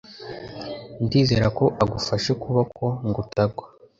Ndizera 1.03 1.47
ko 1.57 1.65
agufashe 1.83 2.27
ukuboko 2.35 2.83
ngutagwa 3.07 3.65